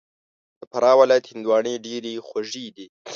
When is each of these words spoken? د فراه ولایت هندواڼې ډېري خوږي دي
د 0.59 0.61
فراه 0.71 0.97
ولایت 1.01 1.25
هندواڼې 1.31 1.73
ډېري 1.85 2.13
خوږي 2.27 2.67
دي 2.75 2.87